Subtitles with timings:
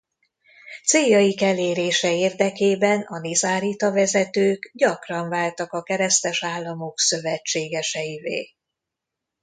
[0.85, 8.53] Céljaik elérése érdekében a nizárita vezetők gyakran váltak a keresztes államok szövetségeseivé.